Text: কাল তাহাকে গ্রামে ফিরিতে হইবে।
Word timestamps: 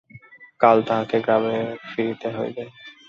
কাল 0.59 0.77
তাহাকে 0.87 1.17
গ্রামে 1.25 1.57
ফিরিতে 1.89 2.27
হইবে। 2.37 2.63